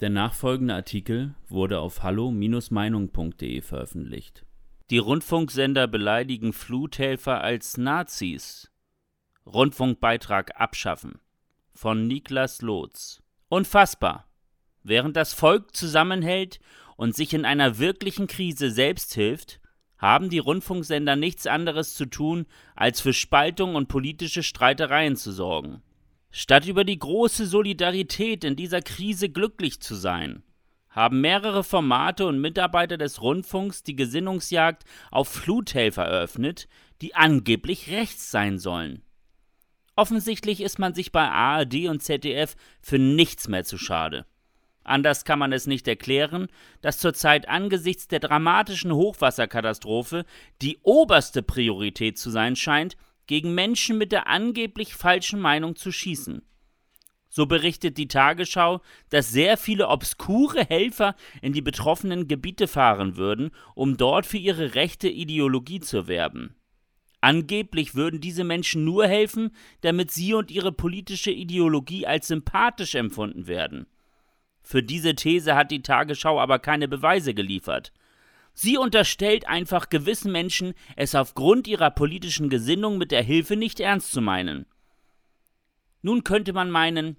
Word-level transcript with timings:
Der 0.00 0.10
nachfolgende 0.10 0.74
Artikel 0.74 1.34
wurde 1.48 1.78
auf 1.78 2.02
hallo-meinung.de 2.02 3.62
veröffentlicht. 3.62 4.44
Die 4.90 4.98
Rundfunksender 4.98 5.88
beleidigen 5.88 6.52
Fluthelfer 6.52 7.40
als 7.40 7.78
Nazis. 7.78 8.70
Rundfunkbeitrag 9.46 10.60
abschaffen. 10.60 11.18
Von 11.72 12.06
Niklas 12.06 12.60
Lotz. 12.60 13.22
Unfassbar. 13.48 14.28
Während 14.82 15.16
das 15.16 15.32
Volk 15.32 15.74
zusammenhält 15.74 16.60
und 16.96 17.16
sich 17.16 17.32
in 17.32 17.46
einer 17.46 17.78
wirklichen 17.78 18.26
Krise 18.26 18.70
selbst 18.70 19.14
hilft, 19.14 19.60
haben 19.96 20.28
die 20.28 20.38
Rundfunksender 20.38 21.16
nichts 21.16 21.46
anderes 21.46 21.94
zu 21.94 22.04
tun, 22.04 22.44
als 22.74 23.00
für 23.00 23.14
Spaltung 23.14 23.74
und 23.74 23.88
politische 23.88 24.42
Streitereien 24.42 25.16
zu 25.16 25.32
sorgen. 25.32 25.82
Statt 26.30 26.66
über 26.66 26.84
die 26.84 26.98
große 26.98 27.46
Solidarität 27.46 28.44
in 28.44 28.56
dieser 28.56 28.82
Krise 28.82 29.28
glücklich 29.28 29.80
zu 29.80 29.94
sein, 29.94 30.42
haben 30.90 31.20
mehrere 31.20 31.62
Formate 31.62 32.26
und 32.26 32.40
Mitarbeiter 32.40 32.96
des 32.96 33.20
Rundfunks 33.20 33.82
die 33.82 33.96
Gesinnungsjagd 33.96 34.84
auf 35.10 35.28
Fluthelfer 35.28 36.04
eröffnet, 36.04 36.68
die 37.02 37.14
angeblich 37.14 37.90
rechts 37.90 38.30
sein 38.30 38.58
sollen. 38.58 39.02
Offensichtlich 39.94 40.60
ist 40.60 40.78
man 40.78 40.94
sich 40.94 41.12
bei 41.12 41.28
ARD 41.28 41.88
und 41.88 42.02
ZDF 42.02 42.56
für 42.80 42.98
nichts 42.98 43.48
mehr 43.48 43.64
zu 43.64 43.78
schade. 43.78 44.26
Anders 44.84 45.24
kann 45.24 45.38
man 45.38 45.52
es 45.52 45.66
nicht 45.66 45.88
erklären, 45.88 46.46
dass 46.80 46.98
zurzeit 46.98 47.48
angesichts 47.48 48.06
der 48.06 48.20
dramatischen 48.20 48.92
Hochwasserkatastrophe 48.92 50.24
die 50.62 50.78
oberste 50.82 51.42
Priorität 51.42 52.18
zu 52.18 52.30
sein 52.30 52.56
scheint, 52.56 52.96
gegen 53.26 53.54
Menschen 53.54 53.98
mit 53.98 54.12
der 54.12 54.26
angeblich 54.26 54.94
falschen 54.94 55.40
Meinung 55.40 55.76
zu 55.76 55.92
schießen. 55.92 56.42
So 57.28 57.46
berichtet 57.46 57.98
die 57.98 58.08
Tagesschau, 58.08 58.80
dass 59.10 59.30
sehr 59.30 59.56
viele 59.56 59.88
obskure 59.88 60.64
Helfer 60.64 61.14
in 61.42 61.52
die 61.52 61.60
betroffenen 61.60 62.28
Gebiete 62.28 62.66
fahren 62.66 63.16
würden, 63.16 63.50
um 63.74 63.96
dort 63.96 64.24
für 64.24 64.38
ihre 64.38 64.74
rechte 64.74 65.08
Ideologie 65.08 65.80
zu 65.80 66.08
werben. 66.08 66.54
Angeblich 67.20 67.94
würden 67.94 68.20
diese 68.20 68.44
Menschen 68.44 68.84
nur 68.84 69.06
helfen, 69.06 69.50
damit 69.80 70.10
sie 70.12 70.32
und 70.32 70.50
ihre 70.50 70.72
politische 70.72 71.30
Ideologie 71.30 72.06
als 72.06 72.28
sympathisch 72.28 72.94
empfunden 72.94 73.46
werden. 73.46 73.86
Für 74.62 74.82
diese 74.82 75.14
These 75.14 75.54
hat 75.54 75.70
die 75.70 75.82
Tagesschau 75.82 76.40
aber 76.40 76.58
keine 76.58 76.88
Beweise 76.88 77.34
geliefert. 77.34 77.92
Sie 78.58 78.78
unterstellt 78.78 79.46
einfach 79.46 79.90
gewissen 79.90 80.32
Menschen, 80.32 80.72
es 80.96 81.14
aufgrund 81.14 81.68
ihrer 81.68 81.90
politischen 81.90 82.48
Gesinnung 82.48 82.96
mit 82.96 83.12
der 83.12 83.22
Hilfe 83.22 83.54
nicht 83.54 83.80
ernst 83.80 84.10
zu 84.10 84.22
meinen. 84.22 84.64
Nun 86.00 86.24
könnte 86.24 86.54
man 86.54 86.70
meinen, 86.70 87.18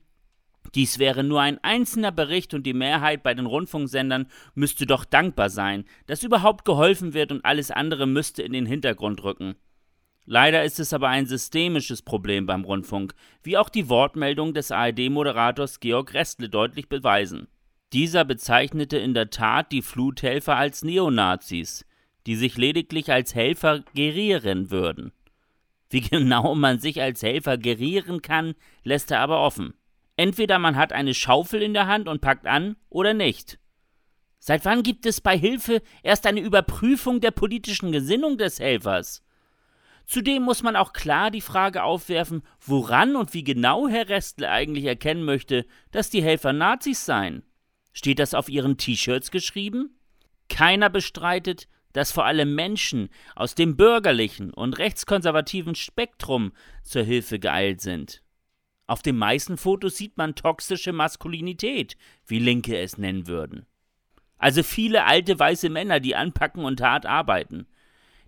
dies 0.74 0.98
wäre 0.98 1.24
nur 1.24 1.40
ein 1.40 1.64
einzelner 1.64 2.12
Bericht 2.12 2.56
und 2.56 2.64
die 2.64 2.74
Mehrheit 2.74 3.22
bei 3.22 3.36
den 3.36 3.46
Rundfunksendern 3.46 4.28
müsste 4.56 4.88
doch 4.88 5.06
dankbar 5.06 5.52
sein, 5.52 5.86
dass 6.08 6.24
überhaupt 6.24 6.66
geholfen 6.66 7.14
wird 7.14 7.32
und 7.32 7.46
alles 7.46 7.70
andere 7.70 8.08
müsste 8.08 8.42
in 8.42 8.54
den 8.54 8.66
Hintergrund 8.66 9.24
rücken. 9.24 9.56
Leider 10.26 10.64
ist 10.64 10.80
es 10.80 10.92
aber 10.92 11.08
ein 11.08 11.28
systemisches 11.28 12.02
Problem 12.02 12.48
beim 12.48 12.66
Rundfunk, 12.66 13.14
wie 13.44 13.58
auch 13.58 13.70
die 13.70 13.90
Wortmeldung 13.90 14.56
des 14.56 14.72
ARD-Moderators 14.72 15.80
Georg 15.80 16.16
Restle 16.16 16.50
deutlich 16.50 16.90
beweisen. 16.90 17.48
Dieser 17.94 18.26
bezeichnete 18.26 18.98
in 18.98 19.14
der 19.14 19.30
Tat 19.30 19.72
die 19.72 19.82
Fluthelfer 19.82 20.58
als 20.58 20.84
Neonazis, 20.84 21.86
die 22.26 22.36
sich 22.36 22.58
lediglich 22.58 23.12
als 23.12 23.34
Helfer 23.34 23.84
gerieren 23.94 24.72
würden. 24.72 25.14
Wie 25.90 26.02
genau 26.10 26.54
man 26.54 26.80
sich 26.80 27.02
als 27.02 27.24
Helfer 27.24 27.58
gerieren 27.58 28.22
kann, 28.22 28.56
lässt 28.84 29.12
er 29.12 29.22
aber 29.22 29.42
offen. 29.42 29.74
Entweder 30.18 30.60
man 30.60 30.76
hat 30.76 30.92
eine 30.92 31.14
Schaufel 31.14 31.62
in 31.62 31.74
der 31.74 31.88
Hand 31.88 32.08
und 32.08 32.22
packt 32.22 32.46
an 32.46 32.76
oder 32.90 33.14
nicht. 33.14 33.60
Seit 34.40 34.66
wann 34.66 34.84
gibt 34.84 35.06
es 35.06 35.22
bei 35.22 35.38
Hilfe 35.38 35.82
erst 36.04 36.26
eine 36.26 36.42
Überprüfung 36.42 37.22
der 37.22 37.32
politischen 37.32 37.92
Gesinnung 37.92 38.38
des 38.38 38.60
Helfers? 38.60 39.24
Zudem 40.06 40.44
muss 40.44 40.64
man 40.64 40.76
auch 40.76 40.94
klar 40.94 41.32
die 41.32 41.42
Frage 41.42 41.84
aufwerfen, 41.84 42.42
woran 42.62 43.16
und 43.16 43.34
wie 43.34 43.44
genau 43.44 43.88
Herr 43.88 44.10
Restle 44.10 44.50
eigentlich 44.50 44.86
erkennen 44.86 45.24
möchte, 45.24 45.66
dass 45.92 46.10
die 46.10 46.24
Helfer 46.24 46.54
Nazis 46.54 47.06
seien. 47.06 47.44
Steht 47.98 48.20
das 48.20 48.36
auf 48.36 48.48
ihren 48.48 48.78
T-Shirts 48.78 49.32
geschrieben? 49.32 49.98
Keiner 50.50 50.88
bestreitet, 50.88 51.68
dass 51.94 52.12
vor 52.12 52.26
allem 52.26 52.54
Menschen 52.54 53.10
aus 53.36 53.56
dem 53.56 53.76
bürgerlichen 53.76 54.54
und 54.54 54.78
rechtskonservativen 54.78 55.74
Spektrum 55.74 56.52
zur 56.84 57.02
Hilfe 57.02 57.40
geeilt 57.40 57.82
sind. 57.82 58.22
Auf 58.86 59.02
den 59.02 59.18
meisten 59.18 59.58
Fotos 59.58 59.98
sieht 59.98 60.16
man 60.16 60.36
toxische 60.36 60.94
Maskulinität, 60.94 61.98
wie 62.28 62.38
Linke 62.38 62.78
es 62.78 63.00
nennen 63.00 63.26
würden. 63.26 63.66
Also 64.38 64.62
viele 64.62 65.06
alte 65.06 65.40
weiße 65.40 65.70
Männer, 65.70 66.00
die 66.00 66.16
anpacken 66.16 66.66
und 66.66 66.82
hart 66.82 67.08
arbeiten. 67.08 67.66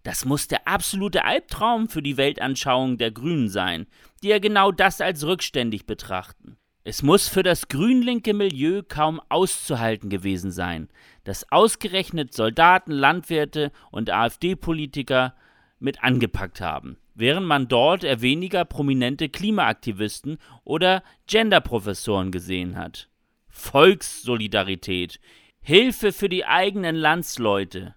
Das 0.01 0.25
muss 0.25 0.47
der 0.47 0.67
absolute 0.67 1.25
Albtraum 1.25 1.89
für 1.89 2.01
die 2.01 2.17
Weltanschauung 2.17 2.97
der 2.97 3.11
Grünen 3.11 3.49
sein, 3.49 3.85
die 4.23 4.29
ja 4.29 4.39
genau 4.39 4.71
das 4.71 4.99
als 4.99 5.27
rückständig 5.27 5.85
betrachten. 5.85 6.57
Es 6.85 7.03
muss 7.03 7.27
für 7.27 7.43
das 7.43 7.67
grünlinke 7.67 8.33
Milieu 8.33 8.83
kaum 8.87 9.19
auszuhalten 9.27 10.09
gewesen 10.09 10.51
sein, 10.51 10.89
dass 11.25 11.51
ausgerechnet 11.51 12.33
Soldaten, 12.33 12.93
Landwirte 12.93 13.71
und 13.91 14.09
AfD-Politiker 14.09 15.35
mit 15.79 16.03
angepackt 16.03 16.61
haben, 16.61 16.97
während 17.15 17.45
man 17.45 17.67
dort 17.67 18.05
eher 18.05 18.21
weniger 18.21 18.63
prominente 18.63 19.27
Klimaaktivisten 19.27 20.37
oder 20.63 21.03
Genderprofessoren 21.27 22.31
gesehen 22.31 22.77
hat. 22.77 23.09
Volkssolidarität, 23.49 25.19
Hilfe 25.61 26.13
für 26.13 26.29
die 26.29 26.45
eigenen 26.45 26.95
Landsleute 26.95 27.95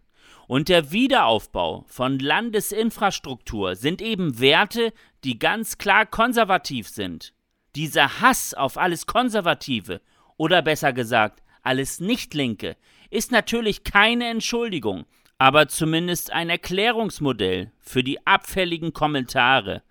und 0.49 0.69
der 0.69 0.91
Wiederaufbau 0.91 1.85
von 1.87 2.19
Landesinfrastruktur 2.19 3.77
sind 3.77 4.03
eben 4.03 4.41
Werte, 4.41 4.93
die 5.23 5.39
ganz 5.39 5.79
klar 5.79 6.05
konservativ 6.05 6.89
sind. 6.89 7.33
Dieser 7.75 8.21
Hass 8.21 8.55
auf 8.55 8.77
alles 8.77 9.07
Konservative 9.07 10.01
oder 10.37 10.63
besser 10.63 10.93
gesagt 10.93 11.43
alles 11.63 12.01
Nicht-Linke 12.01 12.77
ist 13.11 13.31
natürlich 13.31 13.85
keine 13.85 14.29
Entschuldigung, 14.29 15.05
aber 15.39 15.69
zumindest 15.69 16.33
ein 16.33 16.51
Erklärungsmodell 16.51 17.73
für 17.79 18.03
die 18.03 18.27
abfälligen 18.27 18.93
Kommentare, 18.93 19.83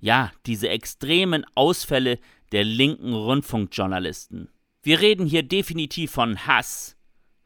ja, 0.00 0.32
diese 0.46 0.68
extremen 0.68 1.44
Ausfälle 1.54 2.18
der 2.52 2.64
linken 2.64 3.12
Rundfunkjournalisten. 3.12 4.48
Wir 4.82 5.00
reden 5.00 5.26
hier 5.26 5.42
definitiv 5.42 6.12
von 6.12 6.46
Hass, 6.46 6.96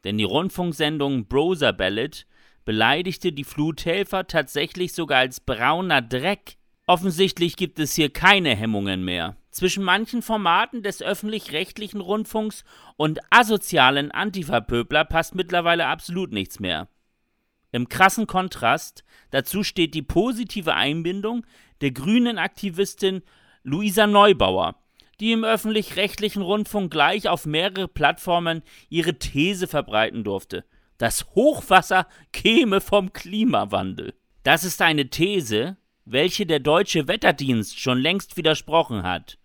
denn 0.03 0.17
die 0.17 0.23
Rundfunksendung 0.23 1.25
Browser 1.27 1.73
Ballad 1.73 2.25
beleidigte 2.63 3.31
die 3.31 3.43
Fluthelfer 3.43 4.27
tatsächlich 4.27 4.93
sogar 4.93 5.19
als 5.19 5.39
brauner 5.39 6.01
Dreck. 6.01 6.55
Offensichtlich 6.85 7.55
gibt 7.55 7.79
es 7.79 7.95
hier 7.95 8.09
keine 8.11 8.55
Hemmungen 8.55 9.03
mehr. 9.03 9.35
Zwischen 9.53 9.83
manchen 9.83 10.23
Formaten 10.23 10.81
des 10.81 11.03
öffentlich-rechtlichen 11.03 12.01
Rundfunks 12.01 12.65
und 12.97 13.19
asozialen 13.29 14.09
Antifa-Pöbler 14.09 15.05
passt 15.05 15.35
mittlerweile 15.35 15.85
absolut 15.85 16.31
nichts 16.31 16.59
mehr. 16.59 16.87
Im 17.71 17.87
krassen 17.87 18.25
Kontrast 18.25 19.03
dazu 19.29 19.63
steht 19.63 19.93
die 19.93 20.01
positive 20.01 20.73
Einbindung 20.73 21.45
der 21.81 21.91
grünen 21.91 22.39
Aktivistin 22.39 23.21
Luisa 23.61 24.07
Neubauer, 24.07 24.75
die 25.19 25.31
im 25.31 25.43
öffentlich-rechtlichen 25.43 26.41
Rundfunk 26.41 26.91
gleich 26.91 27.29
auf 27.29 27.45
mehrere 27.45 27.87
Plattformen 27.87 28.63
ihre 28.89 29.19
These 29.19 29.67
verbreiten 29.67 30.23
durfte. 30.23 30.65
Das 30.97 31.27
Hochwasser 31.35 32.07
käme 32.31 32.81
vom 32.81 33.13
Klimawandel. 33.13 34.15
Das 34.41 34.63
ist 34.63 34.81
eine 34.81 35.11
These, 35.11 35.77
welche 36.05 36.47
der 36.47 36.59
deutsche 36.59 37.07
Wetterdienst 37.07 37.79
schon 37.79 37.99
längst 37.99 38.35
widersprochen 38.35 39.03
hat. 39.03 39.37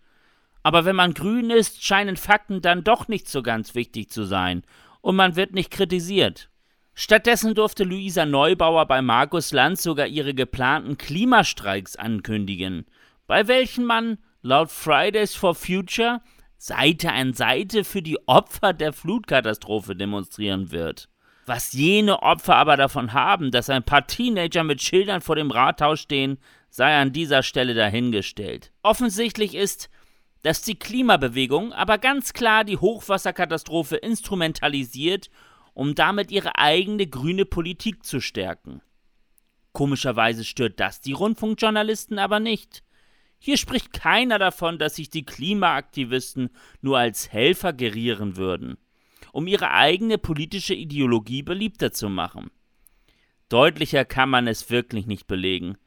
Aber 0.63 0.85
wenn 0.85 0.95
man 0.95 1.13
grün 1.13 1.49
ist, 1.49 1.83
scheinen 1.83 2.17
Fakten 2.17 2.61
dann 2.61 2.83
doch 2.83 3.07
nicht 3.07 3.29
so 3.29 3.41
ganz 3.41 3.75
wichtig 3.75 4.09
zu 4.09 4.23
sein 4.23 4.63
und 5.01 5.15
man 5.15 5.35
wird 5.35 5.53
nicht 5.53 5.71
kritisiert. 5.71 6.49
Stattdessen 6.93 7.55
durfte 7.55 7.85
Luisa 7.85 8.25
Neubauer 8.25 8.85
bei 8.85 9.01
Markus 9.01 9.53
Lanz 9.53 9.83
sogar 9.83 10.07
ihre 10.07 10.33
geplanten 10.33 10.97
Klimastreiks 10.97 11.95
ankündigen, 11.95 12.85
bei 13.25 13.47
welchen 13.47 13.85
man 13.85 14.17
laut 14.41 14.69
Fridays 14.69 15.33
for 15.33 15.55
Future 15.55 16.19
Seite 16.57 17.13
an 17.13 17.33
Seite 17.33 17.85
für 17.85 18.01
die 18.01 18.17
Opfer 18.27 18.73
der 18.73 18.91
Flutkatastrophe 18.91 19.95
demonstrieren 19.95 20.71
wird. 20.71 21.07
Was 21.45 21.71
jene 21.71 22.21
Opfer 22.21 22.57
aber 22.57 22.75
davon 22.75 23.13
haben, 23.13 23.49
dass 23.49 23.69
ein 23.69 23.83
paar 23.83 24.05
Teenager 24.05 24.65
mit 24.65 24.83
Schildern 24.83 25.21
vor 25.21 25.37
dem 25.37 25.51
Rathaus 25.51 26.01
stehen, 26.01 26.37
sei 26.69 26.95
an 26.95 27.13
dieser 27.13 27.43
Stelle 27.43 27.73
dahingestellt. 27.73 28.73
Offensichtlich 28.83 29.55
ist, 29.55 29.89
dass 30.41 30.61
die 30.61 30.79
Klimabewegung 30.79 31.73
aber 31.73 31.97
ganz 31.97 32.33
klar 32.33 32.63
die 32.63 32.77
Hochwasserkatastrophe 32.77 33.97
instrumentalisiert, 33.97 35.29
um 35.73 35.95
damit 35.95 36.31
ihre 36.31 36.57
eigene 36.57 37.07
grüne 37.07 37.45
Politik 37.45 38.05
zu 38.05 38.21
stärken. 38.21 38.81
Komischerweise 39.71 40.43
stört 40.43 40.79
das 40.79 41.01
die 41.01 41.13
Rundfunkjournalisten 41.13 42.19
aber 42.19 42.39
nicht. 42.39 42.83
Hier 43.37 43.57
spricht 43.57 43.93
keiner 43.93 44.39
davon, 44.39 44.77
dass 44.79 44.95
sich 44.95 45.09
die 45.09 45.25
Klimaaktivisten 45.25 46.49
nur 46.81 46.97
als 46.97 47.31
Helfer 47.31 47.71
gerieren 47.71 48.35
würden. 48.35 48.77
um 49.31 49.47
ihre 49.47 49.71
eigene 49.71 50.17
politische 50.17 50.73
Ideologie 50.73 51.43
beliebter 51.43 51.91
zu 51.91 52.09
machen. 52.09 52.51
Deutlicher 53.47 54.05
kann 54.05 54.29
man 54.29 54.47
es 54.47 54.69
wirklich 54.69 55.05
nicht 55.07 55.27
belegen, 55.27 55.77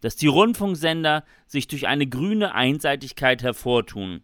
dass 0.00 0.16
die 0.16 0.26
Rundfunksender 0.26 1.24
sich 1.46 1.68
durch 1.68 1.86
eine 1.86 2.06
grüne 2.06 2.54
Einseitigkeit 2.54 3.42
hervortun. 3.42 4.22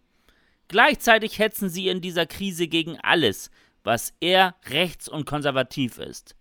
Gleichzeitig 0.69 1.39
hetzen 1.39 1.69
sie 1.69 1.89
in 1.89 2.01
dieser 2.01 2.27
Krise 2.27 2.69
gegen 2.69 2.99
alles, 3.01 3.51
was 3.83 4.15
eher 4.21 4.55
rechts 4.67 5.09
und 5.09 5.27
konservativ 5.27 5.99
ist. 5.99 6.37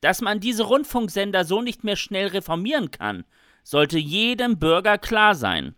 Dass 0.00 0.20
man 0.20 0.40
diese 0.40 0.64
Rundfunksender 0.64 1.44
so 1.44 1.62
nicht 1.62 1.84
mehr 1.84 1.96
schnell 1.96 2.28
reformieren 2.28 2.90
kann, 2.90 3.24
sollte 3.62 3.98
jedem 3.98 4.58
Bürger 4.58 4.98
klar 4.98 5.34
sein. 5.34 5.74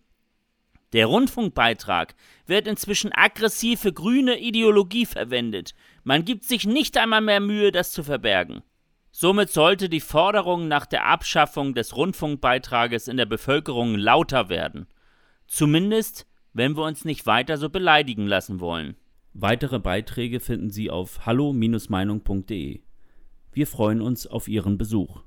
Der 0.95 1.07
Rundfunkbeitrag 1.07 2.15
wird 2.47 2.67
inzwischen 2.67 3.13
aggressiv 3.13 3.81
für 3.81 3.93
grüne 3.93 4.39
Ideologie 4.39 5.07
verwendet. 5.07 5.75
Man 6.05 6.25
gibt 6.25 6.45
sich 6.45 6.67
nicht 6.67 6.97
einmal 6.97 7.21
mehr 7.21 7.41
Mühe, 7.41 7.73
das 7.73 7.93
zu 7.93 8.03
verbergen. 8.03 8.63
Somit 9.17 9.49
sollte 9.51 9.89
die 9.89 10.01
Forderung 10.01 10.67
nach 10.67 10.87
der 10.87 11.07
Abschaffung 11.07 11.73
des 11.73 11.97
Rundfunkbeitrages 11.97 13.07
in 13.07 13.17
der 13.17 13.27
Bevölkerung 13.27 13.95
lauter 13.95 14.49
werden. 14.49 14.89
Zumindest, 15.47 16.27
wenn 16.53 16.77
wir 16.77 16.83
uns 16.83 17.05
nicht 17.05 17.25
weiter 17.25 17.57
so 17.57 17.71
beleidigen 17.71 18.27
lassen 18.27 18.59
wollen. 18.59 18.97
Weitere 19.33 19.79
Beiträge 19.79 20.41
finden 20.41 20.69
Sie 20.69 20.91
auf 20.91 21.27
hallo-meinung.de. 21.27 22.81
Wir 23.53 23.67
freuen 23.69 24.01
uns 24.01 24.27
auf 24.27 24.49
Ihren 24.49 24.79
Besuch. 24.79 25.21